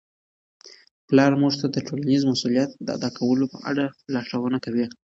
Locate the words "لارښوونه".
4.13-4.57